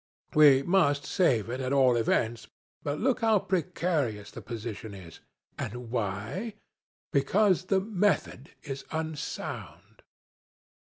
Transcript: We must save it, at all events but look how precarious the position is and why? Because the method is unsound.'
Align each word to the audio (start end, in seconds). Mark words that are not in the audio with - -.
We 0.33 0.63
must 0.63 1.05
save 1.05 1.47
it, 1.47 1.61
at 1.61 1.71
all 1.71 1.95
events 1.95 2.47
but 2.81 2.99
look 2.99 3.19
how 3.19 3.37
precarious 3.37 4.31
the 4.31 4.41
position 4.41 4.95
is 4.95 5.19
and 5.59 5.91
why? 5.91 6.55
Because 7.13 7.65
the 7.65 7.81
method 7.81 8.49
is 8.63 8.83
unsound.' 8.89 10.01